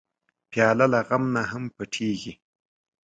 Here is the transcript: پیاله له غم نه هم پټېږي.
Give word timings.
پیاله 0.51 0.85
له 0.93 0.99
غم 1.07 1.23
نه 1.35 1.41
هم 1.51 1.63
پټېږي. 1.75 2.33